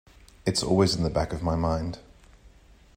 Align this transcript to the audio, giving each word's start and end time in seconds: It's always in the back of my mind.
It's 0.47 0.63
always 0.63 0.95
in 0.95 1.03
the 1.03 1.11
back 1.11 1.31
of 1.31 1.43
my 1.43 1.55
mind. 1.55 1.99